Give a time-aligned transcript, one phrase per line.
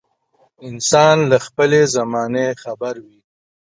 [0.67, 3.19] انسان له خپلې زمانې خبر وي.